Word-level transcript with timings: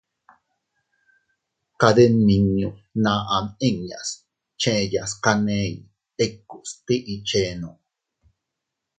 Kade 1.79 2.03
nmiñu 2.13 2.69
fnaʼa 2.89 3.29
am 3.37 3.45
inñas 3.67 4.09
scheyas 4.59 5.11
taney 5.23 5.71
ikus 6.25 6.69
tiʼi 6.85 7.15
chenno. 7.27 7.71